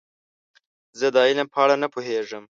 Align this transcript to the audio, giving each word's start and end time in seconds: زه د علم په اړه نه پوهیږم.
زه 0.99 1.07
د 1.15 1.17
علم 1.27 1.47
په 1.53 1.57
اړه 1.63 1.75
نه 1.83 1.87
پوهیږم. 1.93 2.43